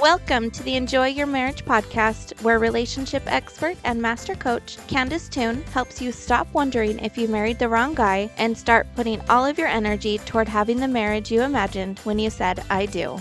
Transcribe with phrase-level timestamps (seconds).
[0.00, 5.62] Welcome to the Enjoy Your Marriage podcast, where relationship expert and master coach Candice Toone
[5.72, 9.56] helps you stop wondering if you married the wrong guy and start putting all of
[9.56, 13.18] your energy toward having the marriage you imagined when you said, I do.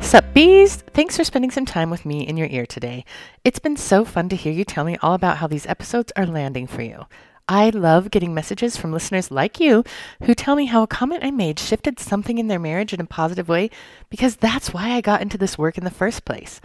[0.00, 0.82] Sup, bees?
[0.92, 3.04] Thanks for spending some time with me in your ear today.
[3.44, 6.26] It's been so fun to hear you tell me all about how these episodes are
[6.26, 7.06] landing for you.
[7.50, 9.82] I love getting messages from listeners like you
[10.22, 13.04] who tell me how a comment I made shifted something in their marriage in a
[13.04, 13.70] positive way
[14.08, 16.60] because that's why I got into this work in the first place.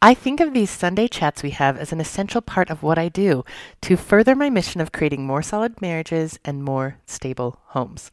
[0.00, 3.10] I think of these Sunday chats we have as an essential part of what I
[3.10, 3.44] do
[3.82, 8.10] to further my mission of creating more solid marriages and more stable homes.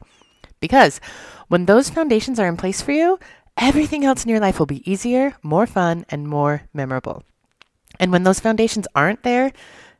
[0.59, 0.99] Because
[1.47, 3.19] when those foundations are in place for you,
[3.55, 7.23] everything else in your life will be easier, more fun, and more memorable.
[8.01, 9.53] And when those foundations aren't there,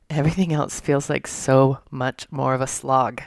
[0.09, 3.21] everything else feels like so much more of a slog.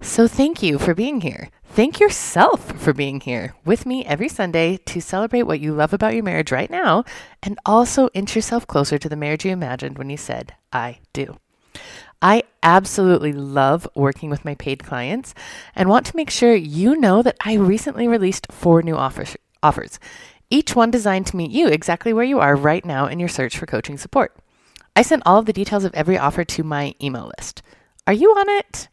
[0.00, 1.50] So thank you for being here.
[1.64, 6.14] Thank yourself for being here with me every Sunday to celebrate what you love about
[6.14, 7.04] your marriage right now
[7.42, 11.38] and also inch yourself closer to the marriage you imagined when you said, I do.
[12.22, 15.34] I absolutely love working with my paid clients
[15.74, 19.98] and want to make sure you know that I recently released four new offers, offers,
[20.48, 23.58] each one designed to meet you exactly where you are right now in your search
[23.58, 24.34] for coaching support.
[24.96, 27.60] I sent all of the details of every offer to my email list.
[28.06, 28.88] Are you on it?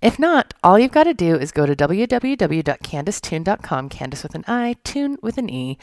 [0.00, 4.76] If not, all you've got to do is go to www.candicetoone.com, Candice with an I,
[4.84, 5.76] Toone with an E,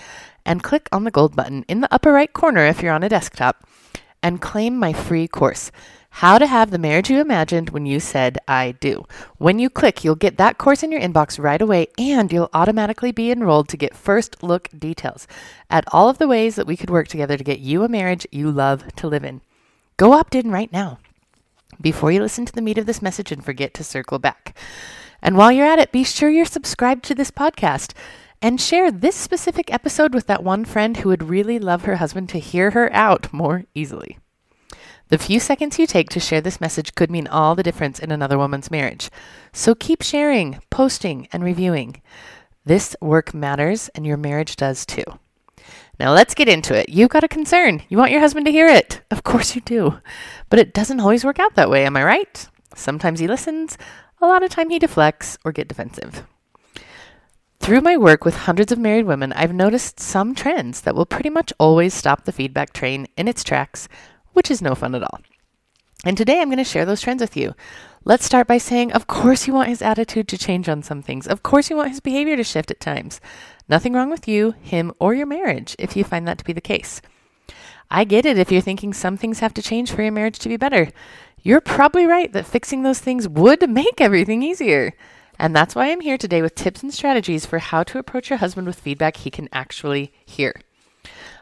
[0.45, 3.09] and click on the gold button in the upper right corner if you're on a
[3.09, 3.67] desktop,
[4.23, 5.73] and claim my free course.
[6.09, 9.05] How to have the marriage you imagined when you said I do.
[9.39, 13.11] When you click, you'll get that course in your inbox right away and you'll automatically
[13.11, 15.27] be enrolled to get first look details
[15.69, 18.25] at all of the ways that we could work together to get you a marriage
[18.31, 19.41] you love to live in.
[19.97, 20.99] Go opt in right now
[21.79, 24.57] before you listen to the meat of this message and forget to circle back.
[25.21, 27.93] And while you're at it, be sure you're subscribed to this podcast
[28.41, 32.27] and share this specific episode with that one friend who would really love her husband
[32.29, 34.17] to hear her out more easily.
[35.08, 38.11] The few seconds you take to share this message could mean all the difference in
[38.11, 39.09] another woman's marriage.
[39.53, 42.02] So keep sharing, posting, and reviewing.
[42.65, 45.05] This work matters, and your marriage does too.
[46.00, 46.89] Now let's get into it.
[46.89, 47.82] You've got a concern.
[47.89, 49.02] You want your husband to hear it.
[49.11, 50.00] Of course you do.
[50.50, 52.48] But it doesn't always work out that way, am I right?
[52.76, 53.78] Sometimes he listens,
[54.22, 56.26] a lot of time he deflects or get defensive.
[57.60, 61.30] Through my work with hundreds of married women, I've noticed some trends that will pretty
[61.30, 63.88] much always stop the feedback train in its tracks,
[64.33, 65.22] which is no fun at all.
[66.04, 67.56] And today I'm going to share those trends with you.
[68.04, 71.26] Let's start by saying, of course, you want his attitude to change on some things.
[71.26, 73.20] Of course, you want his behavior to shift at times.
[73.67, 76.61] Nothing wrong with you, him, or your marriage if you find that to be the
[76.61, 77.02] case.
[77.89, 80.49] I get it if you're thinking some things have to change for your marriage to
[80.49, 80.89] be better.
[81.42, 84.93] You're probably right that fixing those things would make everything easier.
[85.37, 88.39] And that's why I'm here today with tips and strategies for how to approach your
[88.39, 90.59] husband with feedback he can actually hear.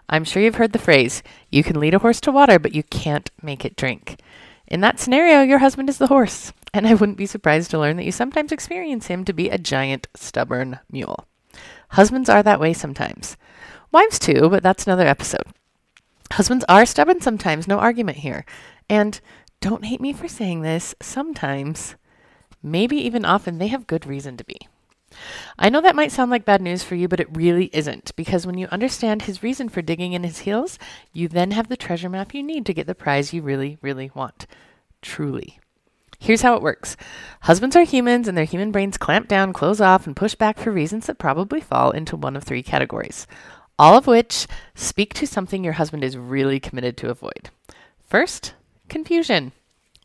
[0.10, 2.84] I'm sure you've heard the phrase, you can lead a horse to water, but you
[2.84, 4.20] can't make it drink.
[4.68, 7.98] In that scenario, your husband is the horse, and I wouldn't be surprised to learn
[7.98, 11.28] that you sometimes experience him to be a giant, stubborn mule.
[11.94, 13.38] Husbands are that way sometimes.
[13.92, 15.46] Wives too, but that's another episode.
[16.32, 18.46] Husbands are stubborn sometimes, no argument here.
[18.90, 19.22] And
[19.62, 21.96] don't hate me for saying this, sometimes,
[22.62, 24.68] maybe even often, they have good reason to be.
[25.60, 28.48] I know that might sound like bad news for you, but it really isn't, because
[28.48, 30.80] when you understand his reason for digging in his heels,
[31.12, 34.10] you then have the treasure map you need to get the prize you really, really
[34.16, 34.48] want.
[35.04, 35.60] Truly.
[36.24, 36.96] Here's how it works
[37.42, 40.72] Husbands are humans, and their human brains clamp down, close off, and push back for
[40.72, 43.28] reasons that probably fall into one of three categories,
[43.78, 47.50] all of which speak to something your husband is really committed to avoid.
[48.08, 48.54] First,
[48.88, 49.52] confusion.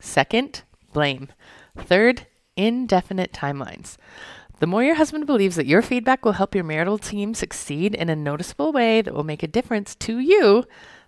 [0.01, 1.29] Second, blame.
[1.77, 3.95] Third, indefinite timelines.
[4.59, 8.09] The more your husband believes that your feedback will help your marital team succeed in
[8.09, 10.65] a noticeable way that will make a difference to you,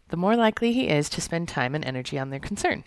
[0.07, 2.85] the more likely he is to spend time and energy on their concern.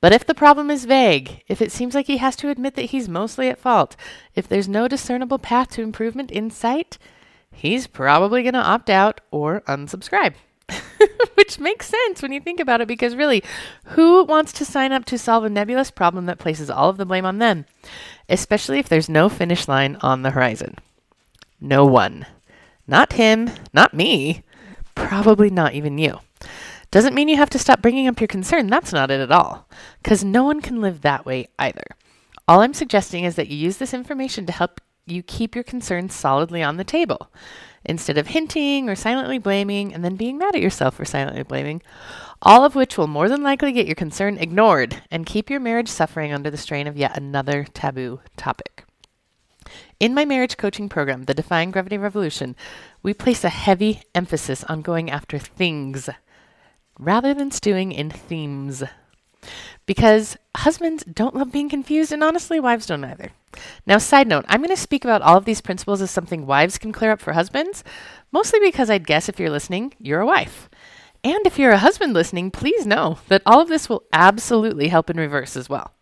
[0.00, 2.90] But if the problem is vague, if it seems like he has to admit that
[2.90, 3.96] he's mostly at fault,
[4.34, 6.98] if there's no discernible path to improvement in sight,
[7.50, 10.34] he's probably going to opt out or unsubscribe.
[11.34, 13.42] Which makes sense when you think about it because really,
[13.84, 17.06] who wants to sign up to solve a nebulous problem that places all of the
[17.06, 17.64] blame on them?
[18.28, 20.76] Especially if there's no finish line on the horizon.
[21.60, 22.26] No one.
[22.86, 24.44] Not him, not me,
[24.94, 26.20] probably not even you.
[26.90, 28.68] Doesn't mean you have to stop bringing up your concern.
[28.68, 29.68] That's not it at all.
[30.02, 31.84] Because no one can live that way either.
[32.46, 36.14] All I'm suggesting is that you use this information to help you keep your concerns
[36.14, 37.30] solidly on the table.
[37.84, 41.82] Instead of hinting or silently blaming and then being mad at yourself for silently blaming,
[42.42, 45.88] all of which will more than likely get your concern ignored and keep your marriage
[45.88, 48.84] suffering under the strain of yet another taboo topic.
[50.00, 52.56] In my marriage coaching program, the Defying Gravity Revolution,
[53.02, 56.08] we place a heavy emphasis on going after things
[56.98, 58.82] rather than stewing in themes.
[59.86, 63.30] Because husbands don't love being confused, and honestly, wives don't either.
[63.86, 66.76] Now, side note, I'm going to speak about all of these principles as something wives
[66.76, 67.82] can clear up for husbands,
[68.30, 70.68] mostly because I'd guess if you're listening, you're a wife.
[71.24, 75.10] And if you're a husband listening, please know that all of this will absolutely help
[75.10, 75.92] in reverse as well.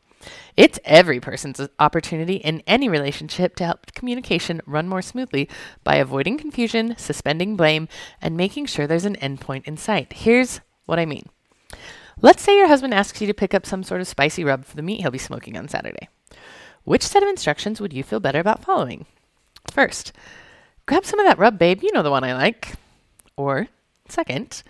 [0.56, 5.48] It's every person's opportunity in any relationship to help communication run more smoothly
[5.84, 7.88] by avoiding confusion, suspending blame,
[8.20, 10.12] and making sure there's an endpoint in sight.
[10.14, 11.28] Here's what I mean.
[12.22, 14.74] Let's say your husband asks you to pick up some sort of spicy rub for
[14.74, 16.08] the meat he'll be smoking on Saturday.
[16.84, 19.06] Which set of instructions would you feel better about following?
[19.70, 20.12] First,
[20.86, 21.82] grab some of that rub, babe.
[21.82, 22.74] You know the one I like.
[23.36, 23.68] Or,
[24.08, 24.62] second,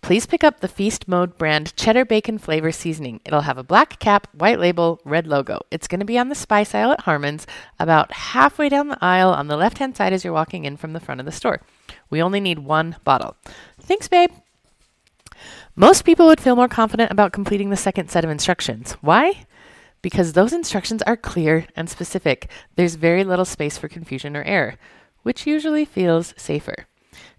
[0.00, 3.20] please pick up the Feast Mode brand cheddar bacon flavor seasoning.
[3.24, 5.60] It'll have a black cap, white label, red logo.
[5.70, 7.46] It's going to be on the spice aisle at Harmon's,
[7.78, 10.92] about halfway down the aisle on the left hand side as you're walking in from
[10.92, 11.60] the front of the store.
[12.08, 13.36] We only need one bottle.
[13.78, 14.30] Thanks, babe.
[15.76, 18.92] Most people would feel more confident about completing the second set of instructions.
[19.00, 19.46] Why?
[20.02, 22.50] because those instructions are clear and specific.
[22.76, 24.74] There's very little space for confusion or error,
[25.22, 26.86] which usually feels safer.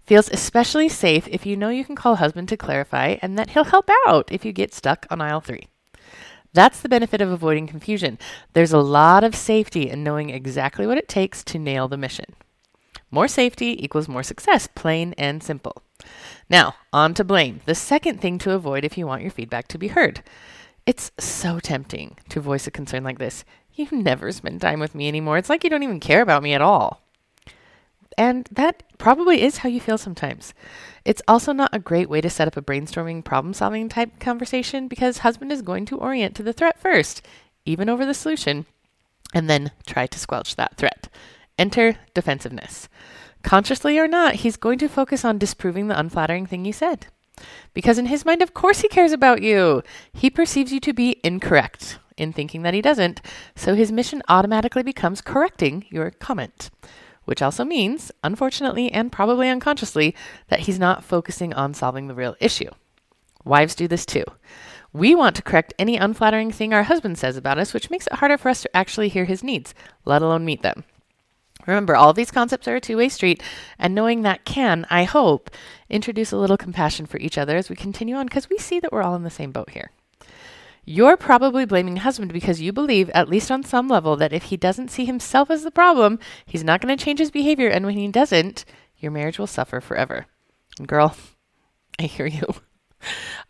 [0.04, 3.64] Feels especially safe if you know you can call husband to clarify and that he'll
[3.64, 5.68] help out if you get stuck on aisle three.
[6.52, 8.18] That's the benefit of avoiding confusion.
[8.52, 12.26] There's a lot of safety in knowing exactly what it takes to nail the mission.
[13.10, 15.82] More safety equals more success, plain and simple.
[16.48, 19.78] Now, on to blame, the second thing to avoid if you want your feedback to
[19.78, 20.22] be heard.
[20.84, 23.44] It's so tempting to voice a concern like this.
[23.74, 25.38] You never spend time with me anymore.
[25.38, 27.00] It's like you don't even care about me at all.
[28.18, 30.52] And that probably is how you feel sometimes.
[31.04, 34.88] It's also not a great way to set up a brainstorming, problem solving type conversation
[34.88, 37.22] because husband is going to orient to the threat first,
[37.64, 38.66] even over the solution,
[39.32, 41.08] and then try to squelch that threat.
[41.58, 42.88] Enter defensiveness.
[43.42, 47.06] Consciously or not, he's going to focus on disproving the unflattering thing you said.
[47.74, 49.82] Because in his mind, of course, he cares about you.
[50.12, 53.20] He perceives you to be incorrect in thinking that he doesn't,
[53.56, 56.70] so his mission automatically becomes correcting your comment.
[57.24, 60.14] Which also means, unfortunately and probably unconsciously,
[60.48, 62.70] that he's not focusing on solving the real issue.
[63.44, 64.24] Wives do this too.
[64.92, 68.14] We want to correct any unflattering thing our husband says about us, which makes it
[68.14, 69.74] harder for us to actually hear his needs,
[70.04, 70.84] let alone meet them.
[71.66, 73.42] Remember, all these concepts are a two way street,
[73.78, 75.50] and knowing that can, I hope,
[75.88, 78.92] introduce a little compassion for each other as we continue on because we see that
[78.92, 79.90] we're all in the same boat here.
[80.84, 84.56] You're probably blaming husband because you believe, at least on some level, that if he
[84.56, 87.96] doesn't see himself as the problem, he's not going to change his behavior, and when
[87.96, 88.64] he doesn't,
[88.98, 90.26] your marriage will suffer forever.
[90.78, 91.14] And girl,
[92.00, 92.46] I hear you.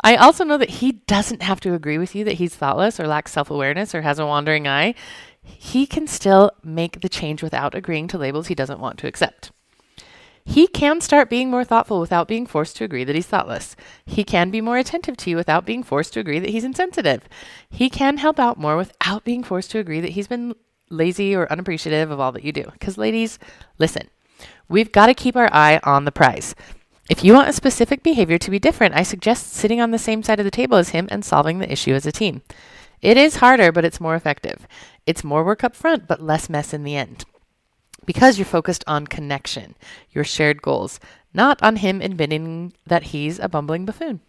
[0.02, 3.06] I also know that he doesn't have to agree with you that he's thoughtless or
[3.06, 4.94] lacks self awareness or has a wandering eye
[5.42, 9.50] he can still make the change without agreeing to labels he doesn't want to accept.
[10.44, 13.76] He can start being more thoughtful without being forced to agree that he's thoughtless.
[14.04, 17.28] He can be more attentive to you without being forced to agree that he's insensitive.
[17.70, 20.54] He can help out more without being forced to agree that he's been
[20.90, 22.64] lazy or unappreciative of all that you do.
[22.72, 23.38] Because, ladies,
[23.78, 24.08] listen,
[24.68, 26.56] we've got to keep our eye on the prize.
[27.08, 30.22] If you want a specific behavior to be different, I suggest sitting on the same
[30.22, 32.42] side of the table as him and solving the issue as a team.
[33.02, 34.66] It is harder, but it's more effective.
[35.06, 37.24] It's more work up front, but less mess in the end.
[38.06, 39.74] Because you're focused on connection,
[40.10, 41.00] your shared goals,
[41.34, 44.20] not on him admitting that he's a bumbling buffoon.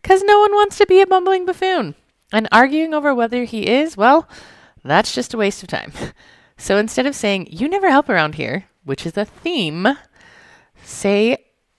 [0.00, 1.96] Because no one wants to be a bumbling buffoon.
[2.32, 4.28] And arguing over whether he is, well,
[4.84, 5.92] that's just a waste of time.
[6.58, 9.86] So instead of saying, you never help around here, which is a theme,
[10.82, 11.36] say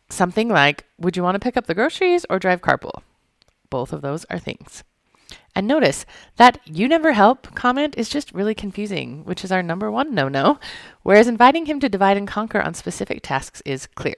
[0.07, 3.01] something like, would you want to pick up the groceries or drive carpool?
[3.71, 4.83] Both of those are things.
[5.57, 9.89] And notice that you never help comment is just really confusing, which is our number
[9.89, 10.59] one no no,
[11.01, 14.13] whereas inviting him to divide and conquer on specific tasks is clear.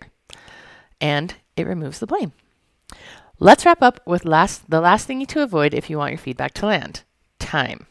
[0.99, 2.33] And it removes the blame.
[3.39, 6.55] Let's wrap up with last, the last thing to avoid if you want your feedback
[6.55, 7.03] to land
[7.39, 7.85] time.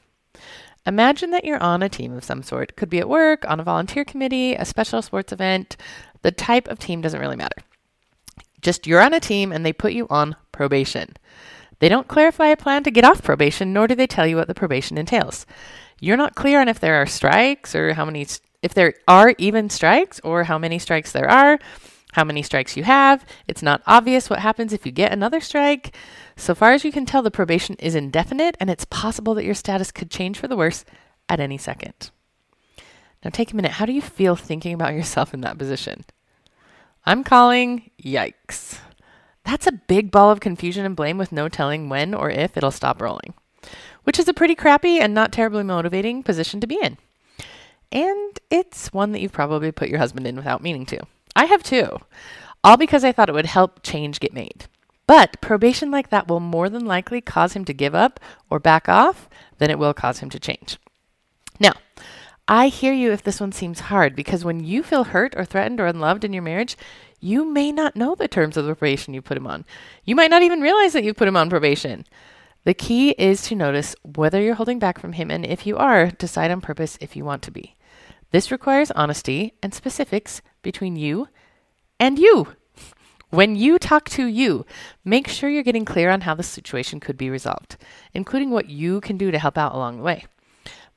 [0.84, 2.76] Imagine that you're on a team of some sort.
[2.76, 5.78] Could be at work, on a volunteer committee, a special sports event.
[6.20, 7.62] The type of team doesn't really matter.
[8.60, 11.16] Just you're on a team and they put you on probation.
[11.80, 14.48] They don't clarify a plan to get off probation, nor do they tell you what
[14.48, 15.46] the probation entails.
[16.00, 18.26] You're not clear on if there are strikes or how many,
[18.62, 21.58] if there are even strikes or how many strikes there are,
[22.12, 23.24] how many strikes you have.
[23.46, 25.94] It's not obvious what happens if you get another strike.
[26.36, 29.54] So far as you can tell, the probation is indefinite and it's possible that your
[29.54, 30.84] status could change for the worse
[31.28, 32.10] at any second.
[33.24, 33.72] Now take a minute.
[33.72, 36.04] How do you feel thinking about yourself in that position?
[37.04, 38.78] I'm calling yikes.
[39.48, 42.70] That's a big ball of confusion and blame with no telling when or if it'll
[42.70, 43.32] stop rolling,
[44.04, 46.98] which is a pretty crappy and not terribly motivating position to be in.
[47.90, 51.00] And it's one that you've probably put your husband in without meaning to.
[51.34, 51.98] I have too.
[52.62, 54.66] All because I thought it would help change get made.
[55.06, 58.86] But probation like that will more than likely cause him to give up or back
[58.86, 60.76] off than it will cause him to change.
[61.58, 61.72] Now,
[62.50, 65.80] I hear you if this one seems hard because when you feel hurt or threatened
[65.80, 66.78] or unloved in your marriage,
[67.20, 69.66] you may not know the terms of the probation you put him on.
[70.06, 72.06] You might not even realize that you put him on probation.
[72.64, 76.06] The key is to notice whether you're holding back from him, and if you are,
[76.06, 77.76] decide on purpose if you want to be.
[78.30, 81.28] This requires honesty and specifics between you
[82.00, 82.54] and you.
[83.28, 84.64] When you talk to you,
[85.04, 87.76] make sure you're getting clear on how the situation could be resolved,
[88.14, 90.24] including what you can do to help out along the way.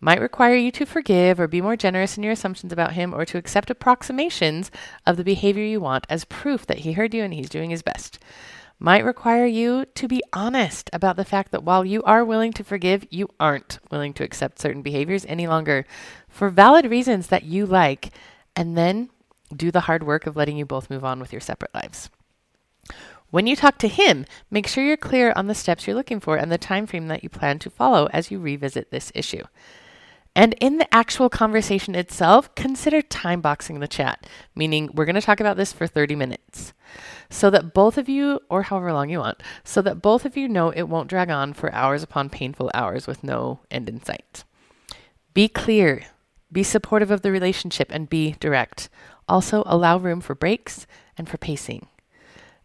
[0.02, 3.24] Might require you to forgive or be more generous in your assumptions about him or
[3.26, 4.72] to accept approximations
[5.06, 7.84] of the behavior you want as proof that he heard you and he's doing his
[7.84, 8.20] best
[8.82, 12.64] might require you to be honest about the fact that while you are willing to
[12.64, 15.86] forgive, you aren't willing to accept certain behaviors any longer
[16.28, 18.10] for valid reasons that you like,
[18.56, 19.12] and then
[19.56, 22.10] do the hard work of letting you both move on with your separate lives.
[23.30, 26.36] When you talk to him, make sure you're clear on the steps you're looking for
[26.36, 29.44] and the time frame that you plan to follow as you revisit this issue.
[30.36, 35.22] And in the actual conversation itself, consider time boxing the chat, meaning we're going to
[35.22, 36.74] talk about this for 30 minutes
[37.30, 40.48] so that both of you, or however long you want, so that both of you
[40.48, 44.44] know it won't drag on for hours upon painful hours with no end in sight.
[45.34, 46.06] Be clear,
[46.52, 48.90] be supportive of the relationship, and be direct.
[49.28, 50.86] Also, allow room for breaks
[51.18, 51.88] and for pacing.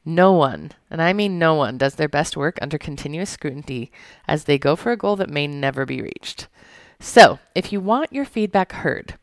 [0.04, 3.90] No one, and I mean no one, does their best work under continuous scrutiny
[4.26, 6.48] as they go for a goal that may never be reached.
[6.98, 9.14] So, if you want your feedback heard,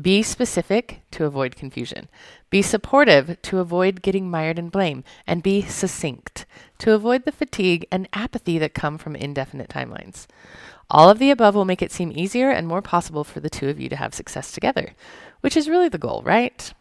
[0.00, 2.08] be specific to avoid confusion.
[2.48, 5.02] Be supportive to avoid getting mired in blame.
[5.26, 6.46] And be succinct
[6.78, 10.26] to avoid the fatigue and apathy that come from indefinite timelines.
[10.88, 13.68] All of the above will make it seem easier and more possible for the two
[13.68, 14.92] of you to have success together,
[15.40, 16.72] which is really the goal, right?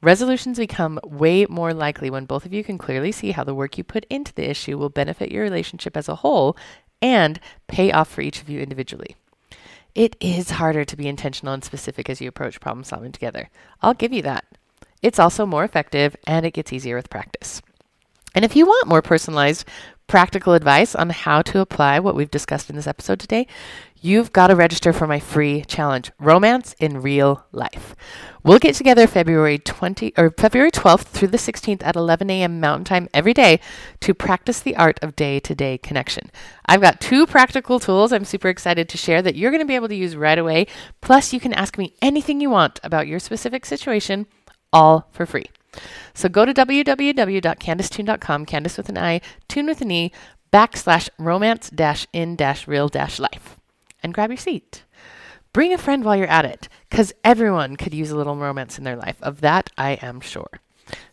[0.00, 3.76] Resolutions become way more likely when both of you can clearly see how the work
[3.76, 6.56] you put into the issue will benefit your relationship as a whole
[7.02, 9.16] and pay off for each of you individually.
[9.98, 13.50] It is harder to be intentional and specific as you approach problem solving together.
[13.82, 14.44] I'll give you that.
[15.02, 17.60] It's also more effective and it gets easier with practice.
[18.32, 19.64] And if you want more personalized,
[20.06, 23.48] practical advice on how to apply what we've discussed in this episode today,
[24.00, 27.94] you've got to register for my free challenge, Romance in Real Life.
[28.42, 32.60] We'll get together February 20 or February 12th through the 16th at 11 a.m.
[32.60, 33.60] Mountain Time every day
[34.00, 36.30] to practice the art of day-to-day connection.
[36.66, 39.74] I've got two practical tools I'm super excited to share that you're going to be
[39.74, 40.66] able to use right away.
[41.00, 44.26] Plus, you can ask me anything you want about your specific situation
[44.72, 45.46] all for free.
[46.14, 50.12] So go to www.candicetoone.com, Candice with an I, Toone with an E,
[50.52, 53.57] backslash romance dash in dash real dash life,
[54.02, 54.84] and grab your seat.
[55.52, 58.84] Bring a friend while you're at it, because everyone could use a little romance in
[58.84, 59.16] their life.
[59.22, 60.60] Of that, I am sure.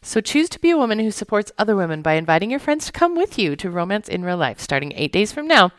[0.01, 2.91] So choose to be a woman who supports other women by inviting your friends to
[2.91, 5.71] come with you to Romance in Real Life starting eight days from now,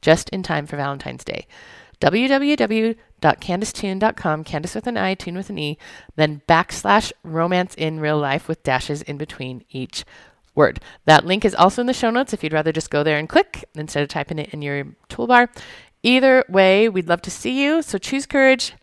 [0.00, 1.46] just in time for Valentine's Day
[2.00, 5.78] www.candicetoone.com, Candice with an I, Toone with an E,
[6.16, 10.04] then backslash romance in real life with dashes in between each
[10.54, 10.80] word.
[11.06, 13.28] That link is also in the show notes if you'd rather just go there and
[13.28, 15.48] click instead of typing it in your toolbar.
[16.04, 17.80] Either way, we'd love to see you.
[17.80, 18.74] So choose courage,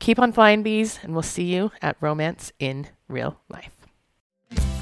[0.00, 3.70] keep on flying bees, and we'll see you at Romance in Real Life.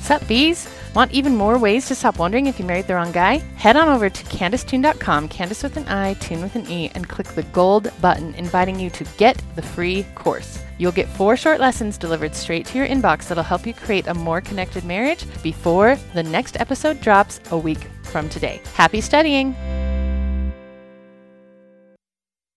[0.01, 0.69] Sup, bees?
[0.95, 3.39] Want even more ways to stop wondering if you married the wrong guy?
[3.57, 7.29] Head on over to CandiceToone.com, Candice with an I, Toone with an E, and click
[7.29, 10.61] the gold button inviting you to get the free course.
[10.79, 14.15] You'll get four short lessons delivered straight to your inbox that'll help you create a
[14.15, 18.61] more connected marriage before the next episode drops a week from today.
[18.75, 19.72] Happy studying!